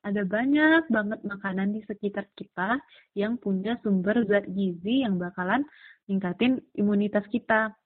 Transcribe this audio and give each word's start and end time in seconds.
ada 0.00 0.24
banyak 0.24 0.88
banget 0.88 1.20
makanan 1.28 1.76
di 1.76 1.84
sekitar 1.84 2.24
kita 2.32 2.80
yang 3.12 3.36
punya 3.36 3.76
sumber 3.84 4.24
zat 4.24 4.48
gizi 4.48 5.04
yang 5.04 5.20
bakalan 5.20 5.60
ningkatin 6.08 6.64
imunitas 6.72 7.24
kita. 7.28 7.76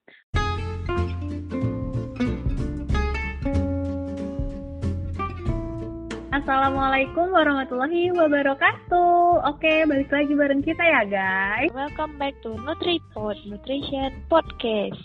Assalamualaikum 6.34 7.30
warahmatullahi 7.30 8.10
wabarakatuh. 8.10 9.48
Oke, 9.54 9.86
balik 9.86 10.10
lagi 10.10 10.34
bareng 10.34 10.62
kita 10.66 10.82
ya, 10.82 11.02
guys. 11.06 11.70
Welcome 11.72 12.18
back 12.18 12.34
to 12.42 12.58
NutriPod 12.58 13.38
Nutrition 13.46 14.10
Podcast. 14.26 14.98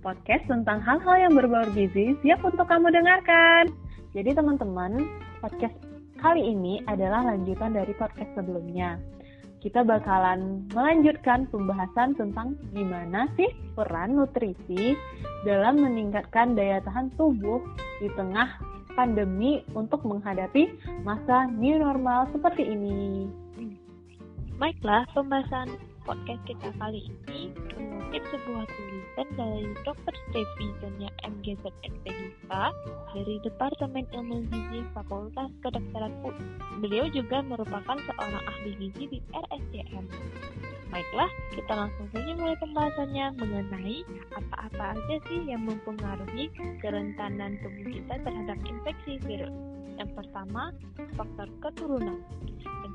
Podcast 0.00 0.48
tentang 0.48 0.80
hal-hal 0.80 1.28
yang 1.28 1.32
berbau 1.36 1.68
gizi 1.76 2.16
siap 2.24 2.40
untuk 2.40 2.64
kamu 2.72 2.88
dengarkan. 2.88 3.68
Jadi 4.16 4.32
teman-teman, 4.32 4.96
podcast 5.44 5.89
kali 6.20 6.52
ini 6.52 6.84
adalah 6.84 7.24
lanjutan 7.24 7.72
dari 7.72 7.96
podcast 7.96 8.28
sebelumnya. 8.36 9.00
Kita 9.60 9.84
bakalan 9.84 10.64
melanjutkan 10.72 11.48
pembahasan 11.52 12.16
tentang 12.16 12.56
gimana 12.72 13.28
sih 13.36 13.48
peran 13.76 14.16
nutrisi 14.16 14.96
dalam 15.44 15.80
meningkatkan 15.80 16.56
daya 16.56 16.80
tahan 16.80 17.12
tubuh 17.16 17.60
di 18.00 18.08
tengah 18.16 18.56
pandemi 18.96 19.60
untuk 19.76 20.00
menghadapi 20.04 20.68
masa 21.04 21.48
new 21.52 21.76
normal 21.76 22.28
seperti 22.32 22.72
ini. 22.72 23.28
Baiklah, 24.56 25.08
pembahasan 25.16 25.89
podcast 26.04 26.40
kita 26.48 26.68
kali 26.80 27.08
ini 27.08 27.52
mengutip 27.76 28.22
sebuah 28.32 28.64
tulisan 28.66 29.28
dari 29.36 29.64
Dr. 29.84 30.14
Stevi 30.28 30.66
Zanya 30.80 31.10
MGZ 31.24 31.64
SPGK 31.84 32.50
dari 33.12 33.34
Departemen 33.44 34.04
Ilmu 34.14 34.48
Gizi 34.48 34.80
Fakultas 34.96 35.50
Kedokteran 35.60 36.14
UI. 36.24 36.44
Beliau 36.80 37.06
juga 37.12 37.44
merupakan 37.44 37.96
seorang 37.96 38.44
ahli 38.44 38.72
gizi 38.80 39.04
di 39.16 39.18
RSCM. 39.34 40.04
Baiklah, 40.90 41.30
kita 41.54 41.70
langsung 41.70 42.10
saja 42.10 42.34
mulai 42.34 42.58
pembahasannya 42.58 43.26
mengenai 43.38 43.98
apa-apa 44.34 44.98
aja 44.98 45.16
sih 45.30 45.46
yang 45.46 45.62
mempengaruhi 45.62 46.50
kerentanan 46.82 47.62
tubuh 47.62 47.94
kita 47.94 48.14
terhadap 48.26 48.58
infeksi 48.66 49.22
virus. 49.22 49.54
Yang 50.00 50.10
pertama, 50.18 50.74
faktor 51.14 51.46
keturunan. 51.62 52.18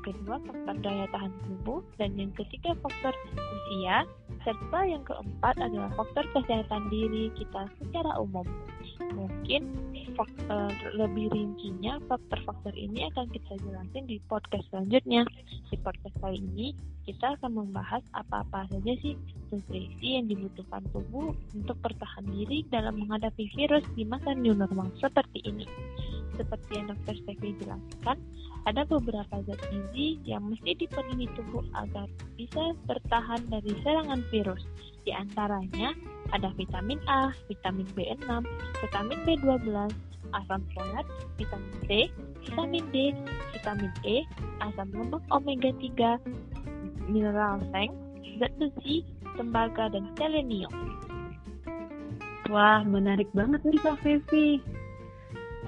Kedua, 0.06 0.38
faktor 0.38 0.78
daya 0.86 1.10
tahan 1.10 1.34
tubuh. 1.42 1.82
Dan 1.98 2.14
yang 2.14 2.30
ketiga, 2.38 2.78
faktor 2.78 3.10
usia. 3.34 4.06
Serta 4.46 4.86
yang 4.86 5.02
keempat 5.02 5.58
adalah 5.58 5.90
faktor 5.98 6.22
kesehatan 6.30 6.86
diri 6.94 7.34
kita 7.34 7.66
secara 7.82 8.14
umum. 8.22 8.46
Mungkin 9.18 9.66
faktor 10.14 10.70
lebih 10.94 11.34
rincinya 11.34 11.98
faktor-faktor 12.06 12.70
ini 12.78 13.10
akan 13.10 13.26
kita 13.34 13.58
jelasin 13.66 14.06
di 14.06 14.22
podcast 14.30 14.62
selanjutnya. 14.70 15.26
Di 15.66 15.76
podcast 15.82 16.14
kali 16.22 16.38
ini 16.38 16.70
kita 17.04 17.34
akan 17.38 17.66
membahas 17.66 18.06
apa-apa 18.14 18.70
saja 18.70 18.92
sih 19.02 19.18
nutrisi 19.50 20.18
yang 20.18 20.30
dibutuhkan 20.30 20.86
tubuh 20.94 21.34
untuk 21.54 21.76
bertahan 21.82 22.26
diri 22.30 22.62
dalam 22.70 23.02
menghadapi 23.02 23.50
virus 23.58 23.82
di 23.98 24.06
masa 24.06 24.34
new 24.38 24.54
normal 24.54 24.90
seperti 25.02 25.42
ini. 25.42 25.66
Seperti 26.36 26.70
yang 26.76 26.92
Dr. 26.92 27.16
Stevi 27.24 27.56
jelaskan, 27.64 28.16
ada 28.68 28.82
beberapa 28.84 29.40
zat 29.46 29.60
gizi 29.72 30.20
yang 30.28 30.52
mesti 30.52 30.76
dipenuhi 30.76 31.30
tubuh 31.32 31.64
agar 31.80 32.10
bisa 32.36 32.76
bertahan 32.84 33.40
dari 33.48 33.72
serangan 33.80 34.20
virus. 34.28 34.60
Di 35.06 35.14
antaranya 35.14 35.94
ada 36.34 36.50
vitamin 36.58 36.98
A, 37.06 37.30
vitamin 37.46 37.86
B6, 37.94 38.26
vitamin 38.82 39.18
B12, 39.24 39.70
asam 40.34 40.60
folat, 40.74 41.06
vitamin 41.38 41.74
C, 41.86 42.10
vitamin 42.42 42.84
D, 42.90 43.14
vitamin 43.54 43.92
E, 44.02 44.26
asam 44.60 44.90
lemak 44.90 45.22
omega 45.30 45.70
3, 45.78 46.18
mineral 47.06 47.62
zinc, 47.70 47.94
zat 48.42 48.52
besi, 48.58 49.06
tembaga, 49.38 49.88
dan 49.94 50.10
selenium. 50.18 50.74
Wah, 52.46 52.82
menarik 52.86 53.26
banget 53.34 53.62
nih 53.66 53.80
Kak 53.82 53.98
Fevi. 54.02 54.62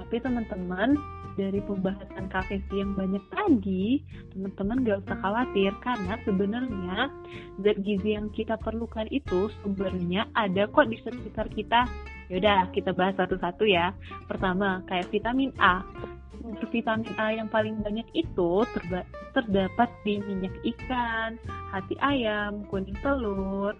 Tapi 0.08 0.24
teman-teman, 0.24 0.96
dari 1.36 1.60
pembahasan 1.68 2.32
Fevi 2.32 2.80
yang 2.80 2.96
banyak 2.96 3.20
tadi, 3.28 4.00
teman-teman 4.32 4.88
gak 4.88 5.04
usah 5.04 5.16
khawatir 5.20 5.70
karena 5.84 6.16
sebenarnya 6.24 7.12
zat 7.60 7.76
gizi 7.84 8.16
yang 8.16 8.32
kita 8.32 8.56
perlukan 8.56 9.04
itu 9.12 9.52
sumbernya 9.60 10.24
ada 10.32 10.64
kok 10.64 10.88
di 10.88 10.96
sekitar 11.04 11.52
kita. 11.52 11.84
Yaudah, 12.32 12.72
kita 12.72 12.96
bahas 12.96 13.20
satu-satu 13.20 13.68
ya. 13.68 13.92
Pertama, 14.24 14.80
kayak 14.88 15.12
vitamin 15.12 15.52
A 15.60 15.84
vitamin 16.72 17.12
A 17.20 17.36
yang 17.36 17.52
paling 17.52 17.84
banyak 17.84 18.08
itu 18.16 18.64
terdapat 19.36 19.92
di 20.08 20.24
minyak 20.24 20.56
ikan, 20.64 21.36
hati 21.68 21.94
ayam, 22.00 22.64
kuning 22.72 22.96
telur, 23.04 23.76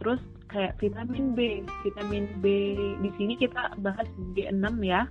terus 0.00 0.20
kayak 0.50 0.76
vitamin 0.82 1.36
B. 1.36 1.62
Vitamin 1.86 2.26
B 2.42 2.74
di 2.98 3.10
sini 3.14 3.38
kita 3.38 3.78
bahas 3.80 4.08
B6 4.34 4.66
ya. 4.82 5.06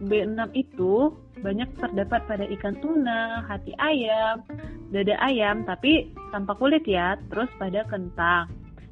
B6 0.00 0.56
itu 0.56 1.12
banyak 1.40 1.68
terdapat 1.76 2.24
pada 2.24 2.44
ikan 2.58 2.76
tuna, 2.80 3.44
hati 3.44 3.72
ayam, 3.76 4.40
dada 4.92 5.16
ayam, 5.20 5.64
tapi 5.68 6.12
tanpa 6.32 6.56
kulit 6.56 6.84
ya, 6.88 7.16
terus 7.28 7.48
pada 7.60 7.84
kentang. 7.88 8.48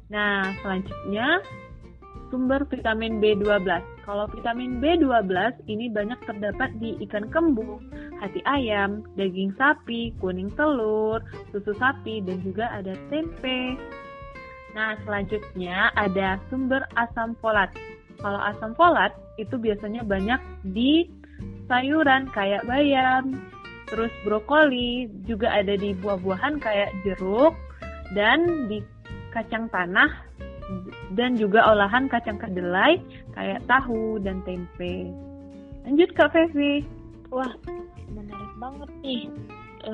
Nah, 0.09 0.53
selanjutnya 0.61 1.41
sumber 2.29 2.65
vitamin 2.69 3.21
B12. 3.21 3.65
Kalau 4.05 4.25
vitamin 4.33 4.81
B12 4.81 5.33
ini 5.69 5.89
banyak 5.89 6.17
terdapat 6.25 6.73
di 6.81 6.97
ikan 7.05 7.29
kembung, 7.29 7.81
hati 8.17 8.41
ayam, 8.45 9.05
daging 9.13 9.53
sapi, 9.57 10.13
kuning 10.17 10.49
telur, 10.57 11.21
susu 11.53 11.73
sapi, 11.77 12.21
dan 12.25 12.41
juga 12.41 12.69
ada 12.73 12.97
tempe. 13.13 13.77
Nah, 14.73 14.97
selanjutnya 15.05 15.93
ada 15.97 16.37
sumber 16.49 16.85
asam 16.97 17.33
folat. 17.41 17.73
Kalau 18.19 18.39
asam 18.43 18.75
folat 18.75 19.15
itu 19.39 19.55
biasanya 19.55 20.03
banyak 20.03 20.39
di 20.67 21.07
sayuran 21.71 22.27
kayak 22.35 22.67
bayam, 22.67 23.39
terus 23.87 24.11
brokoli, 24.27 25.07
juga 25.23 25.55
ada 25.55 25.79
di 25.79 25.95
buah-buahan 25.95 26.59
kayak 26.59 26.91
jeruk, 27.07 27.55
dan 28.11 28.67
di 28.67 28.83
kacang 29.31 29.69
tanah 29.69 30.09
dan 31.17 31.33
juga 31.37 31.65
olahan 31.65 32.05
kacang 32.09 32.37
kedelai 32.37 33.01
kayak 33.33 33.61
tahu 33.65 34.21
dan 34.21 34.41
tempe. 34.45 35.09
Lanjut 35.85 36.09
Kak 36.13 36.33
Fevi. 36.33 36.85
Wah, 37.33 37.49
menarik 38.13 38.53
banget 38.61 38.89
nih. 39.01 39.25
E, 39.85 39.93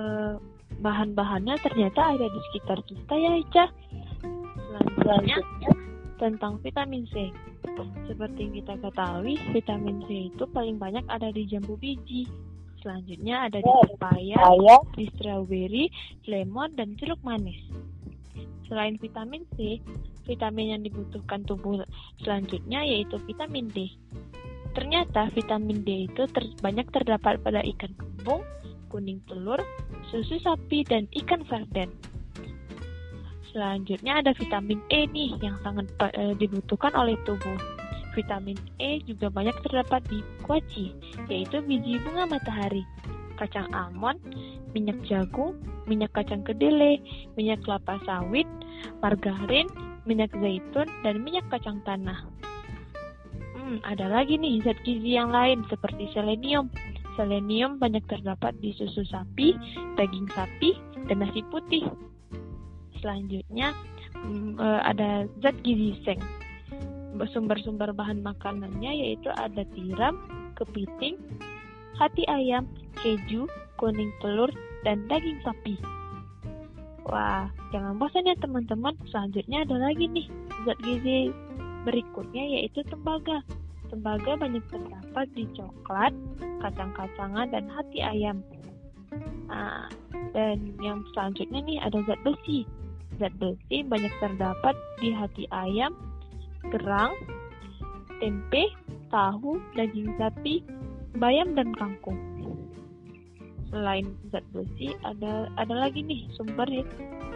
bahan-bahannya 0.83 1.55
ternyata 1.63 2.15
ada 2.15 2.27
di 2.27 2.39
sekitar 2.51 2.79
kita 2.83 3.13
ya 3.15 3.31
Ica. 3.39 3.65
Selanjutnya 4.99 5.71
tentang 6.17 6.59
vitamin 6.63 7.03
C. 7.11 7.31
Seperti 8.07 8.47
yang 8.47 8.53
kita 8.63 8.73
ketahui, 8.79 9.35
vitamin 9.51 10.03
C 10.07 10.31
itu 10.31 10.43
paling 10.49 10.79
banyak 10.79 11.03
ada 11.11 11.29
di 11.33 11.43
jambu 11.49 11.75
biji. 11.75 12.27
Selanjutnya 12.79 13.49
ada 13.49 13.57
di 13.59 13.71
pepaya, 13.89 14.37
di 14.93 15.09
strawberry, 15.17 15.89
lemon, 16.29 16.77
dan 16.77 16.93
jeruk 17.01 17.17
manis. 17.25 17.57
Selain 18.69 18.93
vitamin 19.01 19.41
C, 19.57 19.81
vitamin 20.25 20.77
yang 20.77 20.81
dibutuhkan 20.85 21.41
tubuh 21.45 21.81
selanjutnya 22.21 22.85
yaitu 22.85 23.17
vitamin 23.25 23.69
D. 23.73 23.89
Ternyata 24.77 25.31
vitamin 25.33 25.81
D 25.81 26.11
itu 26.11 26.29
ter 26.29 26.45
banyak 26.61 26.85
terdapat 26.91 27.41
pada 27.41 27.63
ikan 27.63 27.93
kembung, 27.97 28.45
kuning 28.93 29.21
telur, 29.25 29.61
susu 30.13 30.37
sapi, 30.41 30.85
dan 30.85 31.09
ikan 31.25 31.41
sarden. 31.49 31.89
Selanjutnya 33.55 34.19
ada 34.19 34.35
vitamin 34.35 34.83
E 34.91 35.07
nih 35.07 35.39
yang 35.39 35.55
sangat 35.63 35.87
e, 36.11 36.35
dibutuhkan 36.35 36.91
oleh 36.91 37.15
tubuh. 37.23 37.55
Vitamin 38.11 38.59
E 38.83 38.99
juga 39.07 39.31
banyak 39.31 39.55
terdapat 39.63 40.03
di 40.11 40.19
kuaci, 40.43 40.91
yaitu 41.31 41.63
biji 41.63 42.03
bunga 42.03 42.27
matahari, 42.27 42.83
kacang 43.39 43.71
almond, 43.71 44.19
minyak 44.75 44.99
jagung, 45.07 45.55
minyak 45.87 46.11
kacang 46.11 46.43
kedelai, 46.43 46.99
minyak 47.39 47.63
kelapa 47.63 47.95
sawit, 48.03 48.47
margarin, 48.99 49.71
minyak 50.03 50.35
zaitun, 50.35 50.91
dan 51.07 51.23
minyak 51.23 51.47
kacang 51.47 51.79
tanah. 51.87 52.27
Hmm, 53.55 53.79
ada 53.87 54.11
lagi 54.11 54.35
nih 54.35 54.67
zat 54.67 54.83
gizi 54.83 55.15
yang 55.15 55.31
lain 55.31 55.63
seperti 55.71 56.11
selenium. 56.11 56.67
Selenium 57.15 57.79
banyak 57.79 58.03
terdapat 58.11 58.51
di 58.59 58.75
susu 58.75 59.07
sapi, 59.07 59.55
daging 59.95 60.27
sapi, 60.35 60.75
dan 61.07 61.23
nasi 61.23 61.39
putih. 61.47 61.87
Selanjutnya 63.05 63.69
hmm, 64.17 64.57
eh, 64.57 64.81
ada 64.81 65.29
zat 65.45 65.53
gizi 65.61 65.93
seng. 66.01 66.17
Sumber-sumber 67.15 67.93
bahan 67.93 68.25
makanannya 68.25 68.91
yaitu 68.97 69.29
ada 69.37 69.61
tiram, 69.77 70.17
kepiting, 70.57 71.21
hati 72.01 72.25
ayam, 72.25 72.65
keju, 72.97 73.45
kuning 73.77 74.09
telur, 74.25 74.49
dan 74.81 75.05
daging 75.05 75.37
sapi. 75.45 75.77
Wah, 77.05 77.45
jangan 77.69 78.01
bosan 78.01 78.25
ya 78.25 78.33
teman-teman. 78.41 78.97
Selanjutnya 79.13 79.61
ada 79.69 79.77
lagi 79.77 80.09
nih 80.09 80.25
zat 80.65 80.81
gizi 80.81 81.29
berikutnya 81.85 82.57
yaitu 82.57 82.81
tembaga. 82.89 83.45
Tembaga 83.93 84.33
banyak 84.33 84.65
terdapat 84.73 85.29
di 85.37 85.45
coklat, 85.53 86.09
kacang-kacangan, 86.65 87.53
dan 87.53 87.69
hati 87.69 88.01
ayam. 88.01 88.41
Nah, 89.45 89.93
dan 90.33 90.73
yang 90.81 91.05
selanjutnya 91.13 91.61
nih 91.61 91.77
ada 91.85 92.01
zat 92.09 92.17
besi. 92.25 92.65
Zat 93.15 93.31
besi 93.39 93.83
banyak 93.87 94.11
terdapat 94.19 94.75
di 94.99 95.15
hati 95.15 95.47
ayam, 95.55 95.95
kerang, 96.67 97.15
tempe, 98.19 98.67
tahu, 99.07 99.59
daging 99.75 100.11
sapi, 100.19 100.59
bayam, 101.15 101.55
dan 101.55 101.71
kangkung. 101.79 102.19
Selain 103.71 104.07
zat 104.31 104.43
besi, 104.51 104.95
ada 105.03 105.51
ada 105.59 105.73
lagi 105.75 106.03
nih 106.03 106.27
sumber 106.35 106.67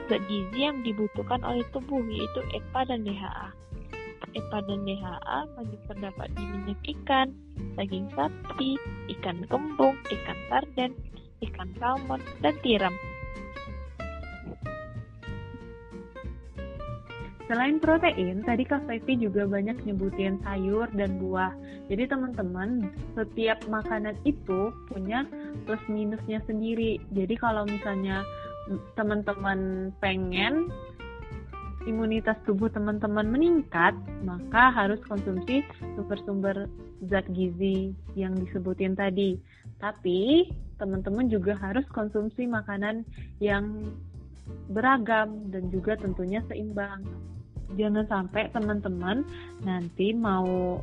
zat 0.08 0.22
gizi 0.28 0.60
yang 0.60 0.84
dibutuhkan 0.84 1.44
oleh 1.44 1.64
tubuh 1.76 2.00
yaitu 2.08 2.42
EPA 2.56 2.88
dan 2.88 3.04
DHA. 3.04 3.48
EPA 4.36 4.60
dan 4.68 4.80
DHA 4.86 5.40
banyak 5.58 5.82
terdapat 5.90 6.28
di 6.38 6.44
minyak 6.44 6.82
ikan, 7.00 7.28
daging 7.76 8.08
sapi, 8.14 8.78
ikan 9.18 9.44
kembung, 9.48 9.96
ikan 10.12 10.38
sarden, 10.48 10.92
ikan 11.44 11.70
salmon, 11.80 12.22
dan 12.44 12.56
tiram. 12.62 12.94
Selain 17.50 17.82
protein, 17.82 18.46
tadi 18.46 18.62
Kak 18.62 18.86
Fevi 18.86 19.26
juga 19.26 19.50
banyak 19.50 19.82
nyebutin 19.82 20.38
sayur 20.46 20.86
dan 20.94 21.18
buah. 21.18 21.50
Jadi 21.90 22.06
teman-teman, 22.06 22.94
setiap 23.18 23.58
makanan 23.66 24.14
itu 24.22 24.70
punya 24.86 25.26
plus 25.66 25.82
minusnya 25.90 26.46
sendiri. 26.46 27.02
Jadi 27.10 27.34
kalau 27.42 27.66
misalnya 27.66 28.22
teman-teman 28.94 29.90
pengen 29.98 30.70
imunitas 31.90 32.38
tubuh 32.46 32.70
teman-teman 32.70 33.26
meningkat, 33.26 33.98
maka 34.22 34.70
harus 34.70 35.02
konsumsi 35.10 35.66
sumber-sumber 35.98 36.70
zat 37.10 37.26
gizi 37.34 37.98
yang 38.14 38.38
disebutin 38.38 38.94
tadi. 38.94 39.42
Tapi 39.82 40.54
teman-teman 40.78 41.34
juga 41.34 41.58
harus 41.58 41.88
konsumsi 41.98 42.46
makanan 42.46 43.02
yang 43.42 43.90
beragam 44.70 45.50
dan 45.50 45.74
juga 45.74 45.98
tentunya 45.98 46.46
seimbang 46.46 47.02
jangan 47.78 48.06
sampai 48.10 48.50
teman-teman 48.50 49.22
nanti 49.62 50.16
mau 50.16 50.80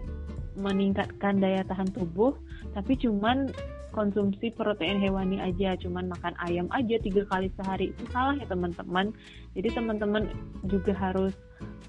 meningkatkan 0.56 1.40
daya 1.42 1.66
tahan 1.66 1.90
tubuh 1.92 2.32
tapi 2.72 2.96
cuman 2.96 3.50
konsumsi 3.92 4.52
protein 4.52 5.00
hewani 5.00 5.40
aja 5.40 5.72
cuman 5.80 6.12
makan 6.12 6.36
ayam 6.44 6.68
aja 6.72 7.00
tiga 7.00 7.24
kali 7.32 7.48
sehari 7.56 7.92
itu 7.92 8.04
salah 8.12 8.36
ya 8.36 8.44
teman-teman 8.48 9.12
jadi 9.56 9.72
teman-teman 9.72 10.28
juga 10.68 10.92
harus 10.92 11.32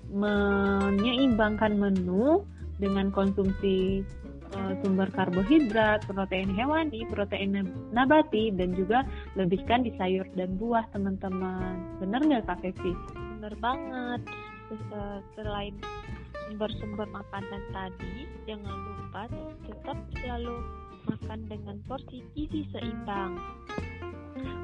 menyeimbangkan 0.07 1.75
menu 1.75 2.47
dengan 2.79 3.11
konsumsi 3.11 4.05
uh, 4.55 4.73
sumber 4.85 5.09
karbohidrat, 5.11 6.05
protein 6.07 6.53
hewani, 6.53 7.03
protein 7.09 7.57
nabati, 7.91 8.53
dan 8.53 8.77
juga 8.77 9.03
lebihkan 9.35 9.83
di 9.83 9.91
sayur 9.97 10.23
dan 10.37 10.55
buah 10.55 10.85
teman-teman. 10.93 11.99
Bener 11.99 12.21
nggak 12.21 12.45
Kak 12.47 12.61
Fevi? 12.63 12.93
Bener 13.37 13.53
banget 13.59 14.21
selain 15.35 15.75
sumber-sumber 16.47 17.07
makanan 17.11 17.61
tadi, 17.71 18.27
jangan 18.47 18.75
lupa 18.75 19.23
tetap 19.67 19.97
selalu 20.15 20.55
makan 21.07 21.39
dengan 21.47 21.77
porsi 21.87 22.23
gizi 22.35 22.67
seimbang. 22.71 23.39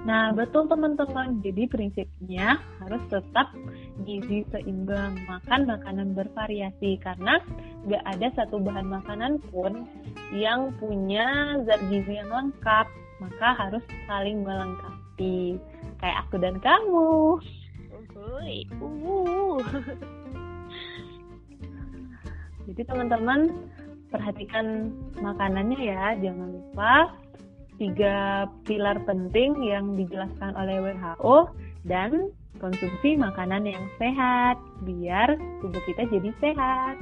Nah, 0.04 0.36
betul 0.36 0.68
teman-teman. 0.68 1.40
Jadi 1.40 1.64
prinsipnya 1.72 2.60
harus 2.84 3.00
tetap 3.08 3.56
gizi 4.04 4.44
seimbang, 4.52 5.16
makan 5.28 5.64
makanan 5.64 6.12
bervariasi 6.12 7.00
karena 7.00 7.40
gak 7.88 8.04
ada 8.04 8.28
satu 8.36 8.60
bahan 8.60 8.92
makanan 8.92 9.40
pun 9.48 9.88
yang 10.36 10.76
punya 10.76 11.56
zat 11.64 11.80
gizi 11.88 12.20
yang 12.20 12.28
lengkap, 12.28 12.88
maka 13.24 13.48
harus 13.56 13.84
saling 14.04 14.44
melengkapi. 14.44 15.56
Kayak 16.04 16.28
aku 16.28 16.36
dan 16.36 16.60
kamu. 16.60 17.40
Uhuy. 18.24 18.64
Uh. 18.80 19.60
Jadi 22.72 22.82
teman-teman 22.88 23.52
perhatikan 24.08 24.96
makanannya 25.20 25.80
ya, 25.84 26.16
jangan 26.24 26.56
lupa 26.56 27.12
tiga 27.76 28.48
pilar 28.64 28.96
penting 29.04 29.60
yang 29.60 30.00
dijelaskan 30.00 30.56
oleh 30.56 30.80
WHO 30.80 31.52
dan 31.84 32.32
konsumsi 32.64 33.20
makanan 33.20 33.68
yang 33.68 33.84
sehat 34.00 34.56
biar 34.88 35.36
tubuh 35.60 35.84
kita 35.84 36.08
jadi 36.08 36.32
sehat. 36.40 36.96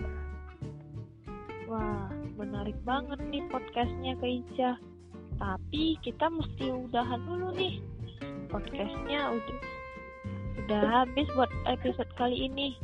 Wah, 1.69 2.09
menarik 2.33 2.75
banget 2.81 3.21
nih 3.29 3.45
podcastnya 3.53 4.17
ke 4.17 4.41
Ica. 4.41 4.81
Tapi 5.37 6.01
kita 6.01 6.33
mesti 6.33 6.65
udahan 6.73 7.21
dulu 7.29 7.53
nih. 7.53 7.77
Podcastnya 8.49 9.37
udah 9.37 9.80
udah 10.65 11.05
habis 11.05 11.27
buat 11.33 11.51
episode 11.67 12.09
kali 12.17 12.47
ini. 12.49 12.77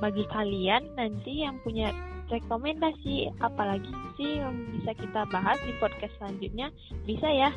Bagi 0.00 0.24
kalian 0.32 0.96
nanti 0.96 1.44
yang 1.44 1.60
punya 1.60 1.92
rekomendasi 2.30 3.28
apalagi 3.42 3.90
sih 4.16 4.38
yang 4.38 4.54
bisa 4.78 4.94
kita 4.96 5.26
bahas 5.28 5.58
di 5.66 5.74
podcast 5.82 6.14
selanjutnya 6.22 6.70
bisa 7.02 7.26
ya 7.26 7.50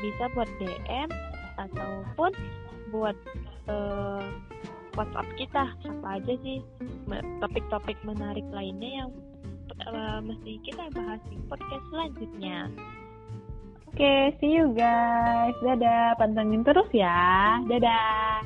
bisa 0.00 0.24
buat 0.32 0.48
DM 0.56 1.08
ataupun 1.60 2.32
buat 2.88 3.16
uh, 3.68 4.24
WhatsApp 4.96 5.28
kita 5.36 5.64
apa 5.76 6.08
aja 6.20 6.34
sih 6.40 6.64
topik-topik 7.40 7.96
menarik 8.04 8.44
lainnya 8.52 9.04
yang 9.04 9.10
uh, 9.88 10.20
mesti 10.24 10.60
kita 10.64 10.88
bahas 10.92 11.20
di 11.28 11.36
podcast 11.48 11.84
selanjutnya 11.92 12.68
okay, 14.02 14.34
see 14.42 14.58
you 14.58 14.74
guys. 14.74 15.54
Dadah, 15.62 16.18
pantengin 16.18 16.66
terus 16.66 16.90
ya. 16.90 17.62
Dadah. 17.70 18.42